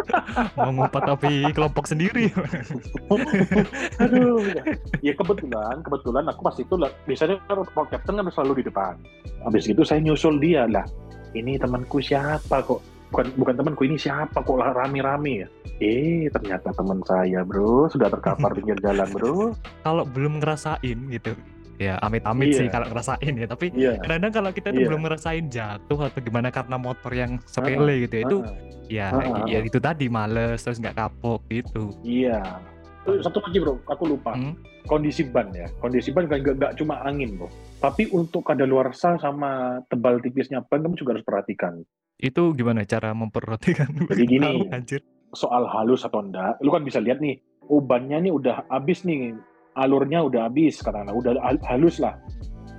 Mau 0.62 0.72
ngumpat 0.78 1.04
tapi 1.10 1.42
kelompok 1.58 1.90
sendiri. 1.90 2.30
Aduh, 3.98 4.40
ya. 4.46 4.64
ya 5.02 5.14
kebetulan, 5.18 5.82
kebetulan 5.82 6.24
aku 6.30 6.42
pas 6.46 6.56
itu 6.62 6.76
lah, 6.78 6.94
biasanya 7.10 7.42
kan 7.50 7.60
road 7.60 7.90
captain 7.90 8.16
kan 8.22 8.30
selalu 8.30 8.62
di 8.62 8.64
depan. 8.70 8.94
Habis 9.42 9.66
itu 9.68 9.82
saya 9.82 10.00
nyusul 10.06 10.38
dia 10.38 10.70
lah. 10.70 10.86
Ini 11.34 11.58
temanku 11.58 11.98
siapa 11.98 12.62
kok? 12.62 12.82
Bukan 13.10 13.30
bukan 13.38 13.54
temanku 13.54 13.86
ini 13.86 13.98
siapa 13.98 14.42
kok 14.42 14.54
lah 14.54 14.74
rame-rame 14.74 15.46
ya? 15.46 15.48
Eh, 15.78 16.30
ternyata 16.30 16.70
teman 16.72 17.02
saya 17.04 17.42
bro, 17.42 17.86
sudah 17.88 18.10
terkapar 18.10 18.54
pinggir 18.58 18.78
jalan 18.80 19.06
bro. 19.10 19.54
kalau 19.82 20.06
belum 20.06 20.38
ngerasain 20.38 20.98
gitu. 21.10 21.34
Ya 21.82 21.98
amit-amit 22.00 22.54
Iya. 22.54 22.58
sih 22.58 22.68
kalau 22.70 22.86
ngerasain 22.86 23.34
ya, 23.34 23.48
tapi 23.50 23.74
Iya. 23.74 23.98
kadang 24.00 24.30
kalau 24.30 24.50
kita 24.50 24.70
tuh 24.70 24.78
Iya. 24.78 24.88
belum 24.94 25.02
ngerasain 25.04 25.46
jatuh 25.50 26.00
atau 26.00 26.20
gimana 26.22 26.54
karena 26.54 26.78
motor 26.78 27.12
yang 27.12 27.42
sepele 27.44 28.06
gitu 28.06 28.14
ya, 28.14 28.24
itu 28.24 28.38
ya 28.88 29.08
ah, 29.10 29.46
ya 29.50 29.60
itu 29.60 29.82
tadi 29.82 30.06
males 30.06 30.62
terus 30.62 30.78
nggak 30.78 30.94
kapok 30.96 31.42
gitu. 31.50 31.90
Iya. 32.04 32.42
Satu 33.04 33.44
lagi 33.44 33.60
bro, 33.60 33.76
aku 33.84 34.04
lupa. 34.16 34.32
Hmm. 34.32 34.56
Kondisi 34.88 35.28
ban 35.28 35.52
ya. 35.52 35.68
Kondisi 35.84 36.16
ban 36.16 36.24
nggak 36.28 36.56
nggak 36.56 36.74
cuma 36.80 37.04
angin 37.04 37.36
bro. 37.36 37.52
Tapi 37.84 38.08
untuk 38.16 38.48
kadaluarsa 38.48 39.20
sama 39.20 39.84
tebal 39.92 40.24
tipisnya 40.24 40.64
ban 40.64 40.80
kamu 40.80 40.96
juga 40.96 41.20
harus 41.20 41.28
perhatikan. 41.28 41.84
Itu 42.16 42.56
gimana 42.56 42.88
cara 42.88 43.12
memperhatikan? 43.12 44.08
Jadi 44.08 44.24
gini. 44.24 44.48
Tahu, 44.48 44.60
anjir. 44.76 45.02
Soal 45.36 45.66
halus 45.68 46.06
atau 46.06 46.22
enggak, 46.22 46.62
lu 46.62 46.70
kan 46.70 46.86
bisa 46.86 47.02
lihat 47.02 47.18
nih, 47.18 47.42
oh 47.66 47.82
bannya 47.82 48.22
nih 48.22 48.30
udah 48.30 48.70
habis 48.70 49.02
nih, 49.02 49.34
alurnya 49.74 50.22
udah 50.22 50.46
habis 50.46 50.78
karena 50.78 51.10
udah 51.10 51.34
hal- 51.42 51.66
halus 51.66 51.98
lah. 51.98 52.14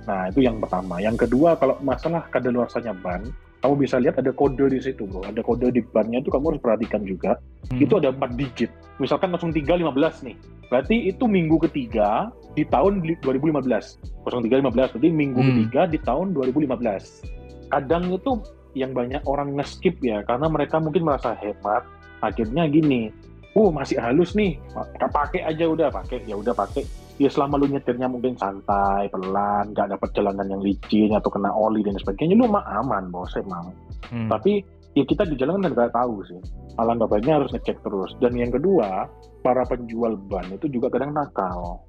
Nah 0.07 0.31
itu 0.31 0.39
yang 0.39 0.63
pertama. 0.63 1.03
Yang 1.03 1.27
kedua 1.27 1.59
kalau 1.59 1.75
masalah 1.83 2.23
kadaluarsanya 2.31 2.95
ban, 2.95 3.27
kamu 3.61 3.75
bisa 3.81 3.95
lihat 3.97 4.15
ada 4.17 4.29
kode 4.29 4.67
di 4.67 4.79
situ 4.79 5.05
bro. 5.05 5.23
Ada 5.23 5.41
kode 5.41 5.71
di 5.71 5.81
bannya 5.81 6.19
itu 6.19 6.29
kamu 6.29 6.53
harus 6.53 6.61
perhatikan 6.61 7.01
juga. 7.03 7.37
Hmm. 7.65 7.81
itu 7.81 7.97
ada 7.97 8.13
4 8.13 8.37
digit. 8.37 8.69
Misalkan 8.97 9.33
0315 9.33 10.21
nih. 10.21 10.37
Berarti 10.69 11.09
itu 11.09 11.25
minggu 11.25 11.57
ketiga 11.65 12.29
di 12.53 12.61
tahun 12.63 13.01
li- 13.01 13.17
2015. 13.21 13.97
0315 14.23 14.93
berarti 14.93 15.09
minggu 15.09 15.41
Hmm. 15.41 15.49
ketiga 15.49 15.81
di 15.87 15.97
tahun 15.99 16.27
2015. 16.31 17.25
Kadang 17.67 18.13
itu 18.13 18.31
yang 18.75 18.93
banyak 18.93 19.23
orang 19.25 19.55
nge-skip 19.55 19.97
ya 19.99 20.21
karena 20.23 20.45
mereka 20.45 20.77
mungkin 20.77 21.03
merasa 21.03 21.33
hemat. 21.35 21.81
Akhirnya 22.21 22.65
gini, 22.65 23.09
oh 23.53 23.69
masih 23.69 23.97
halus 23.97 24.33
nih, 24.33 24.59
Pa- 24.73 25.09
pakai 25.09 25.41
aja 25.41 25.65
udah 25.65 25.89
pakai, 25.89 26.21
ya 26.25 26.35
udah 26.35 26.53
pakai. 26.53 26.85
Ya 27.15 27.31
selama 27.31 27.55
lu 27.55 27.71
nyetirnya 27.71 28.11
mungkin 28.11 28.35
santai, 28.35 29.07
pelan, 29.07 29.71
nggak 29.71 29.95
dapat 29.95 30.09
jalanan 30.11 30.51
yang 30.51 30.59
licin 30.59 31.15
atau 31.15 31.31
kena 31.31 31.47
oli 31.47 31.79
dan 31.79 31.95
sebagainya, 31.95 32.35
lu 32.35 32.51
mah 32.51 32.63
aman 32.83 33.07
bos 33.07 33.31
emang. 33.39 33.71
Hmm. 34.11 34.27
Tapi 34.27 34.59
ya 34.99 35.07
kita 35.07 35.23
di 35.23 35.39
jalan 35.39 35.63
kan 35.63 35.71
nggak 35.71 35.95
tahu 35.95 36.19
sih. 36.27 36.39
Alangkah 36.75 37.07
baiknya 37.07 37.39
harus 37.39 37.55
ngecek 37.55 37.79
terus. 37.87 38.11
Dan 38.19 38.35
yang 38.35 38.51
kedua, 38.51 39.07
para 39.39 39.63
penjual 39.63 40.19
ban 40.27 40.43
itu 40.51 40.67
juga 40.67 40.91
kadang 40.91 41.15
nakal. 41.15 41.79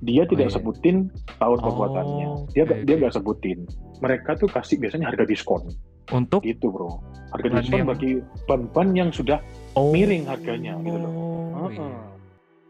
Dia 0.00 0.24
tidak 0.24 0.48
iya. 0.48 0.56
sebutin 0.56 1.12
tahun 1.36 1.58
Oh, 1.60 1.64
pembuatannya. 1.68 2.28
Dia 2.56 2.64
oke, 2.64 2.88
dia 2.88 2.94
oke. 2.96 3.00
nggak 3.04 3.14
sebutin. 3.20 3.58
Mereka 4.00 4.40
tuh 4.40 4.48
kasih 4.48 4.80
biasanya 4.80 5.12
harga 5.12 5.28
diskon. 5.28 5.60
Untuk 6.08 6.40
Gitu 6.40 6.72
bro. 6.72 7.04
Harga 7.36 7.60
diskon 7.60 7.84
yang- 7.84 7.90
bagi 7.92 8.24
ban-ban 8.48 8.96
yang 8.96 9.12
sudah 9.12 9.44
oh, 9.76 9.92
miring 9.92 10.24
harganya, 10.24 10.80
gitu 10.80 10.96
loh. 10.96 11.12
Oh, 11.52 11.68
iya. 11.68 11.84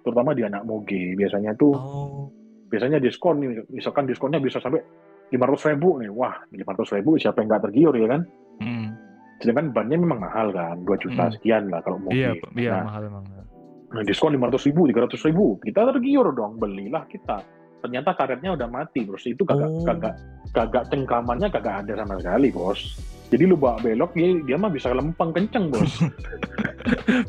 Terutama 0.00 0.32
di 0.32 0.42
anak 0.44 0.62
moge 0.64 1.14
biasanya 1.14 1.52
tuh 1.54 1.74
Oh, 1.74 2.26
biasanya 2.68 2.98
diskon 2.98 3.42
nih 3.42 3.66
misalkan 3.68 4.06
diskonnya 4.06 4.38
bisa 4.38 4.58
sampai 4.58 4.80
500 5.30 5.70
ribu 5.74 5.98
nih 6.00 6.10
wah 6.10 6.34
500 6.50 6.96
ribu 6.98 7.18
siapa 7.18 7.42
yang 7.42 7.48
nggak 7.50 7.64
tergiur 7.70 7.94
ya 7.94 8.06
kan 8.10 8.22
hmm. 8.62 8.86
sedangkan 9.38 9.66
bannya 9.74 9.96
memang 9.98 10.20
mahal 10.22 10.50
kan 10.50 10.76
2 10.82 11.02
juta 11.02 11.28
Hmm. 11.28 11.34
sekian 11.34 11.62
lah 11.70 11.80
kalau 11.82 11.98
moge 11.98 12.16
Iya, 12.18 12.30
iya 12.56 12.72
Nah, 12.78 12.84
mahal 12.86 13.02
emang. 13.06 13.24
Nah, 13.90 14.06
diskon 14.06 14.30
500 14.38 14.70
ribu, 14.70 14.86
300 14.86 15.18
ribu. 15.26 15.58
Kita 15.58 15.82
tergiur 15.90 16.30
dong, 16.30 16.62
belilah 16.62 17.02
kita. 17.10 17.42
Ternyata 17.82 18.14
karetnya 18.14 18.54
udah 18.54 18.70
mati, 18.70 19.02
bos. 19.02 19.26
Itu 19.26 19.42
kagak, 19.42 19.66
Oh. 19.66 19.82
kagak, 19.82 20.14
kagak 20.54 20.84
cengkramannya 20.94 21.50
kagak 21.50 21.82
ada 21.82 21.98
sama 21.98 22.14
sekali, 22.22 22.54
bos. 22.54 22.78
Jadi 23.30 23.42
lu 23.44 23.54
bawa 23.54 23.78
belok, 23.78 24.10
dia, 24.12 24.42
dia 24.42 24.56
mah 24.56 24.68
bisa 24.68 24.90
lempeng 24.90 25.30
kenceng, 25.30 25.70
bos. 25.70 25.86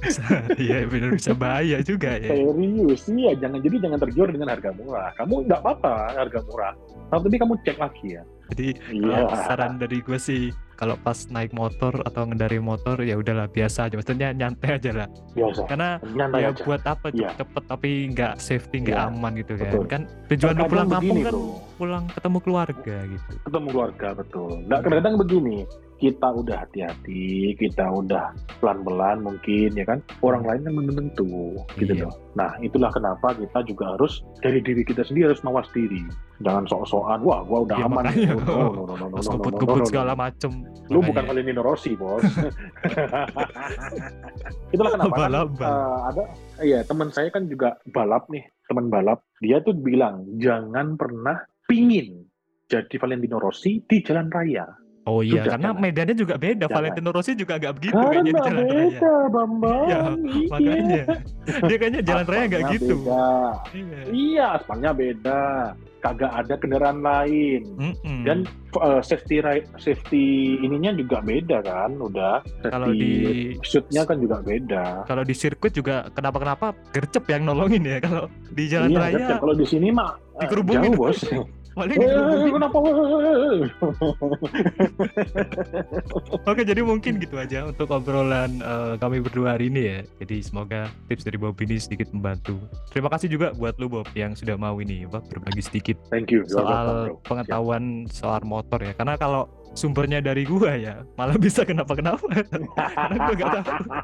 Bisa, 0.01 0.23
iya 0.55 0.87
benar 0.87 1.11
bisa 1.11 1.35
bahaya 1.35 1.83
juga 1.83 2.15
ya. 2.15 2.31
Serius, 2.31 3.03
iya. 3.05 3.35
Jangan 3.35 3.59
jadi 3.59 3.75
jangan 3.79 3.99
tergiur 3.99 4.29
dengan 4.31 4.47
harga 4.49 4.71
murah. 4.71 5.11
Kamu 5.13 5.43
nggak 5.45 5.59
apa-apa 5.59 5.91
harga 6.15 6.39
murah. 6.41 6.73
Tapi 7.11 7.35
kamu 7.35 7.53
cek 7.61 7.77
lagi 7.77 8.15
ya. 8.15 8.23
Jadi 8.49 8.67
Iya. 8.89 9.27
saran 9.45 9.75
dari 9.75 9.99
gue 9.99 10.15
sih 10.15 10.41
kalau 10.75 10.95
pas 10.97 11.27
naik 11.29 11.51
motor 11.51 11.93
atau 12.01 12.25
ngendari 12.25 12.57
motor 12.57 12.99
ya 12.99 13.13
udahlah 13.13 13.45
biasa 13.45 13.85
aja 13.85 13.95
maksudnya 13.95 14.33
nyantai 14.33 14.75
aja 14.75 14.91
lah 14.91 15.07
Biasa. 15.31 15.61
karena 15.69 15.89
Nyantai 16.01 16.41
ya 16.41 16.49
aja. 16.49 16.63
buat 16.65 16.81
apa 16.83 17.07
Iya. 17.07 17.29
cepet-cepet 17.31 17.63
tapi 17.69 17.89
nggak 18.09 18.33
safety 18.39 18.77
nggak 18.81 18.97
Iya, 18.97 19.07
aman 19.07 19.31
gitu 19.37 19.53
kan 19.53 19.67
betul. 19.67 19.83
kan 19.85 20.01
tujuan 20.27 20.53
lu 20.57 20.63
pulang 20.65 20.89
kampung 20.89 21.17
kan 21.21 21.31
bro. 21.31 21.43
pulang 21.77 22.03
ketemu 22.09 22.37
keluarga 22.41 22.95
gitu 23.05 23.31
ketemu 23.45 23.67
keluarga 23.69 24.07
betul. 24.15 24.49
Nggak 24.65 24.79
kadang-kadang 24.81 25.15
begini, 25.17 25.57
kita 26.01 26.33
udah 26.33 26.65
hati-hati, 26.65 27.53
kita 27.55 27.85
udah 27.85 28.33
pelan-pelan 28.57 29.21
mungkin 29.21 29.69
ya 29.71 29.85
kan. 29.85 30.01
Orang 30.19 30.41
lain 30.41 30.65
kan 30.65 30.73
belum 30.73 30.95
tentu 30.97 31.29
gitu 31.77 31.93
Iya. 31.93 32.09
loh. 32.09 32.13
Nah, 32.33 32.57
itulah 32.59 32.89
kenapa 32.89 33.31
kita 33.31 33.61
juga 33.63 33.93
harus 33.93 34.19
dari 34.41 34.59
diri 34.59 34.81
kita 34.81 35.05
sendiri 35.05 35.29
harus 35.29 35.45
mawas 35.45 35.69
diri. 35.69 36.01
Jangan 36.41 36.65
sok-sokan, 36.65 37.21
wah 37.21 37.45
gua 37.45 37.63
udah 37.63 37.77
Iya, 37.77 37.85
aman. 37.85 38.01
makanya. 38.01 38.29
No, 38.33 38.41
no, 38.41 38.81
no, 38.81 38.97
no, 38.97 39.05
no, 39.05 39.07
no, 39.13 39.21
no, 39.21 39.31
no, 39.37 39.61
no, 39.61 39.75
no. 39.77 39.85
segala 39.85 40.17
macem. 40.17 40.51
Lu 40.89 40.99
bukan 40.99 41.13
Makanya. 41.13 41.29
Valentino 41.29 41.61
Rossi, 41.61 41.93
Bos. 41.93 42.25
itulah 44.73 44.91
kenapa 44.91 45.11
kan, 45.11 45.21
Abal-abal. 45.21 45.69
eh, 45.69 45.97
ada 46.07 46.23
iya 46.61 46.79
teman 46.81 47.09
saya 47.09 47.29
kan 47.29 47.45
juga 47.45 47.77
balap 47.89 48.25
nih, 48.27 48.41
teman 48.65 48.87
balap. 48.87 49.21
Dia 49.39 49.61
tuh 49.61 49.75
bilang 49.75 50.25
jangan 50.37 50.95
pernah 50.95 51.37
pingin 51.65 52.25
jadi 52.65 52.95
Valentino 52.97 53.37
Rossi 53.37 53.83
di 53.83 53.99
jalan 54.01 54.31
raya. 54.31 54.65
Oh 55.01 55.19
iya, 55.19 55.41
Sudah, 55.41 55.57
karena 55.57 55.69
medannya 55.73 56.13
juga 56.13 56.35
beda. 56.37 56.65
Jangan. 56.65 56.75
Valentino 56.77 57.09
Rossi 57.09 57.33
juga 57.33 57.57
nggak 57.57 57.73
begitu 57.73 57.97
kayaknya 57.97 58.21
di 58.21 58.31
Karena 58.31 58.45
jalan 58.45 58.61
raya. 58.61 58.77
beda, 58.77 59.13
Bambang. 59.27 59.81
Iya, 59.81 59.99
Iya. 60.21 60.43
Makanya 60.45 61.03
dia 61.63 61.75
kayaknya 61.75 62.01
jalan 62.09 62.25
raya 62.27 62.43
nggak 62.45 62.63
gitu. 62.71 62.95
Beda. 62.95 63.27
Iya. 63.73 63.99
Iya, 64.07 64.45
aspalnya 64.55 64.91
beda. 64.91 65.41
Kagak 66.01 66.33
ada 66.35 66.53
kendaraan 66.55 66.99
lain. 66.99 67.61
Mm-mm. 67.77 68.19
Dan 68.25 68.37
uh, 68.75 69.01
safety 69.01 69.37
ri- 69.37 69.69
safety 69.75 70.25
ininya 70.59 70.93
juga 70.93 71.17
beda 71.19 71.61
kan, 71.61 71.93
udah. 71.95 72.41
Safety 72.59 72.69
Kalau 72.69 72.87
di- 72.91 73.57
suitnya 73.61 74.01
kan 74.03 74.17
juga 74.17 74.37
beda. 74.39 74.85
kalau 75.03 75.21
di 75.21 75.33
sirkuit 75.33 75.69
juga 75.71 76.09
kenapa-kenapa 76.11 76.73
gercep 76.89 77.25
yang 77.27 77.41
nolongin 77.43 77.81
ya. 77.83 77.97
Kalau 77.99 78.25
di 78.49 78.63
jalan 78.65 78.89
iya, 78.91 78.99
raya 78.99 79.27
kalau 79.35 79.53
di 79.53 79.65
sini 79.65 79.89
mah 79.89 80.13
uh, 80.13 80.41
dikerubungin. 80.41 80.89
jauh, 80.89 81.05
bos. 81.05 81.21
paling 81.71 81.93
Eh, 81.93 81.97
dikerubungin. 81.97 82.51
kenapa? 82.57 82.77
Oke, 86.43 86.61
jadi 86.61 86.81
mungkin 86.81 87.17
gitu 87.17 87.35
aja 87.35 87.65
untuk 87.65 87.87
obrolan 87.89 88.59
eh, 88.59 88.93
kami 88.97 89.19
berdua 89.19 89.55
hari 89.55 89.67
ini 89.67 89.81
ya. 89.81 89.97
Jadi 90.19 90.41
semoga 90.41 90.89
tips 91.07 91.23
dari 91.23 91.37
Bob 91.37 91.55
ini 91.57 91.77
sedikit 91.77 92.11
membantu. 92.11 92.59
Terima 92.91 93.07
kasih 93.07 93.27
juga 93.27 93.53
buat 93.53 93.77
lu 93.77 93.87
Bob 93.87 94.07
yang 94.13 94.33
sudah 94.33 94.55
mau 94.55 94.75
ini 94.77 95.05
apa 95.05 95.23
berbagi 95.23 95.61
sedikit 95.61 95.95
Thank 96.09 96.29
you. 96.29 96.43
Welcome, 96.43 96.55
soal 96.57 96.87
bro. 97.07 97.15
pengetahuan 97.23 97.83
soal 98.07 98.41
motor 98.43 98.79
ya. 98.79 98.93
Karena 98.93 99.15
kalau 99.15 99.47
sumbernya 99.71 100.19
dari 100.19 100.43
gua 100.43 100.73
ya, 100.73 101.07
malah 101.15 101.35
bisa 101.35 101.63
kenapa-kenapa. 101.63 102.27
Karena 102.75 103.17
gua 103.17 103.33
nggak 103.33 103.51
tahu 103.53 103.63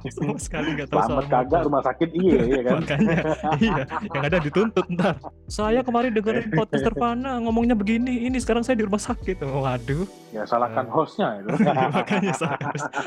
sama 0.10 0.38
sekali 0.38 0.68
nggak 0.74 0.88
tahu 0.88 0.98
Selamat 0.98 1.12
soal 1.14 1.26
kagak 1.28 1.62
rumah 1.64 1.82
sakit 1.84 2.10
iya 2.14 2.40
ya 2.42 2.62
kan. 2.62 2.74
Makanya 2.78 3.18
iya, 3.58 3.84
yang 4.08 4.24
ada 4.24 4.38
dituntut 4.40 4.86
ntar. 4.90 5.16
Saya 5.46 5.80
kemarin 5.82 6.12
dengerin 6.12 6.48
podcast 6.50 6.84
Nirvana 6.84 7.32
ngomongnya 7.40 7.74
begini, 7.74 8.24
ini 8.24 8.38
sekarang 8.38 8.62
saya 8.62 8.76
di 8.76 8.86
rumah 8.86 9.00
sakit. 9.00 9.42
Waduh. 9.42 10.08
Ya 10.30 10.44
salahkan 10.44 10.86
Eh. 10.86 10.94
hostnya 10.94 11.28
itu. 11.40 11.50
makanya 11.90 12.32
saya- 12.34 12.60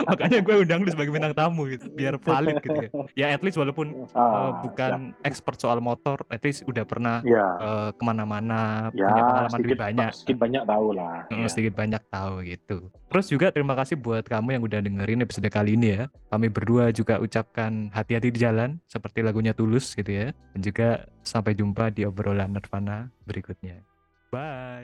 makanya 0.06 0.38
gue 0.40 0.54
undang 0.58 0.80
lu 0.80 0.90
sebagai 0.90 1.10
bintang 1.10 1.32
tamu 1.32 1.64
gitu 1.66 1.86
biar 1.90 2.16
valid 2.18 2.58
gitu 2.58 2.78
ya 2.80 2.90
ya 3.14 3.26
at 3.30 3.40
least 3.40 3.56
walaupun 3.56 4.04
uh, 4.08 4.18
Ah, 4.20 4.50
bukan 4.60 4.92
expert 5.20 5.56
soal 5.56 5.80
motor 5.80 6.20
at 6.28 6.40
least 6.40 6.64
udah 6.64 6.82
pernah 6.82 7.20
Ya, 7.22 7.44
uh, 7.56 7.88
ke 7.90 8.02
mana-mana 8.02 8.88
ya, 8.90 9.04
punya 9.06 9.22
pengalaman 9.22 9.50
sedikit, 9.50 9.64
lebih 9.66 9.78
banyak 9.78 10.10
sedikit 10.12 10.38
banyak 10.38 10.62
tahu 10.64 10.86
lah. 10.92 11.16
Mm, 11.26 11.36
Ya. 11.36 11.48
sedikit 11.48 11.74
banyak 11.74 12.02
tahu 12.06 12.34
gitu. 12.56 12.90
Terus 13.10 13.26
juga 13.30 13.54
terima 13.54 13.78
kasih 13.78 13.94
buat 13.98 14.26
kamu 14.26 14.58
yang 14.58 14.62
udah 14.66 14.80
dengerin 14.82 15.22
episode 15.22 15.46
kali 15.50 15.78
ini 15.78 15.88
ya. 15.94 16.02
Kami 16.30 16.50
berdua 16.50 16.90
juga 16.90 17.22
ucapkan 17.22 17.90
hati-hati 17.94 18.34
di 18.34 18.38
jalan 18.42 18.78
seperti 18.90 19.22
lagunya 19.22 19.54
Tulus 19.54 19.94
gitu 19.94 20.10
ya. 20.10 20.34
Dan 20.54 20.60
juga 20.60 21.06
sampai 21.22 21.54
jumpa 21.54 21.94
di 21.94 22.02
obrolan 22.06 22.54
Nirvana 22.54 23.10
berikutnya. 23.26 23.82
Bye 24.30 24.70